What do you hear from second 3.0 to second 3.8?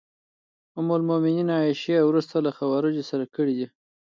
سره کړي دي.